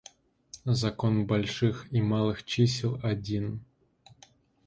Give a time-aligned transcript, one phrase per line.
[0.65, 3.63] Закон больших и малых чисел один.